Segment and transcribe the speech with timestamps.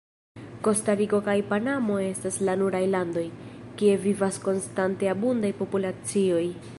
[0.67, 3.25] Kostariko kaj Panamo estas la nuraj landoj,
[3.83, 6.45] kie vivas konstante abundaj populacioj.